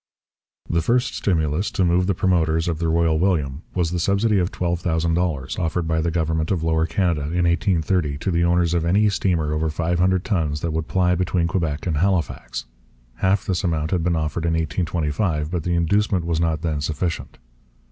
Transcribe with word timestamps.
The 0.67 0.81
first 0.81 1.13
stimulus 1.13 1.69
to 1.69 1.85
move 1.85 2.07
the 2.07 2.15
promoters 2.15 2.67
of 2.67 2.79
the 2.79 2.89
Royal 2.89 3.19
William 3.19 3.61
was 3.75 3.91
the 3.91 3.99
subsidy 3.99 4.39
of 4.39 4.51
$12,000 4.51 5.59
offered 5.59 5.87
by 5.87 6.01
the 6.01 6.09
government 6.09 6.49
of 6.49 6.63
Lower 6.63 6.87
Canada 6.87 7.21
in 7.21 7.45
1830 7.45 8.17
to 8.17 8.31
the 8.31 8.43
owners 8.43 8.73
of 8.73 8.83
any 8.83 9.09
steamer 9.09 9.53
over 9.53 9.69
five 9.69 9.99
hundred 9.99 10.25
tons 10.25 10.61
that 10.61 10.73
would 10.73 10.87
ply 10.87 11.13
between 11.13 11.45
Quebec 11.45 11.85
and 11.85 11.97
Halifax. 11.97 12.65
Half 13.17 13.45
this 13.45 13.63
amount 13.63 13.91
had 13.91 14.01
been 14.03 14.15
offered 14.15 14.45
in 14.45 14.53
1825, 14.53 15.51
but 15.51 15.61
the 15.61 15.75
inducement 15.75 16.25
was 16.25 16.39
not 16.39 16.63
then 16.63 16.81
sufficient. 16.81 17.37